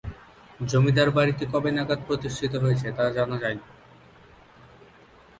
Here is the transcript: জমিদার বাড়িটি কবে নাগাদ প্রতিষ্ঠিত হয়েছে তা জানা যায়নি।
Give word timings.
জমিদার 0.59 1.09
বাড়িটি 1.17 1.45
কবে 1.53 1.71
নাগাদ 1.71 1.99
প্রতিষ্ঠিত 2.07 2.53
হয়েছে 2.63 2.87
তা 2.97 3.03
জানা 3.15 3.37
যায়নি। 3.43 3.65